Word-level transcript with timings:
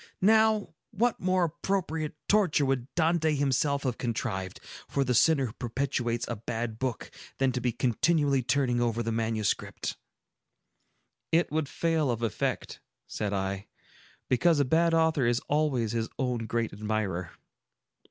Now, 0.19 0.73
what 0.89 1.19
more 1.19 1.43
appropriate 1.43 2.15
torture 2.27 2.65
would 2.65 2.87
Dante 2.95 3.35
himself 3.35 3.83
have 3.83 3.99
contrived, 3.99 4.59
for 4.87 5.03
the 5.03 5.13
sinner 5.13 5.45
who 5.45 5.53
perpetrates 5.53 6.25
a 6.27 6.35
bad 6.37 6.79
book, 6.79 7.11
than 7.37 7.51
to 7.51 7.61
be 7.61 7.71
continually 7.71 8.41
turning 8.41 8.81
over 8.81 9.03
the 9.03 9.11
manuscript?" 9.11 9.97
"It 11.31 11.51
would 11.51 11.69
fail 11.69 12.09
of 12.09 12.23
effect," 12.23 12.81
said 13.05 13.31
I, 13.31 13.67
"because 14.27 14.59
a 14.59 14.65
bad 14.65 14.95
author 14.95 15.27
is 15.27 15.39
always 15.41 15.91
his 15.91 16.09
own 16.17 16.47
great 16.47 16.73
admirer." 16.73 17.33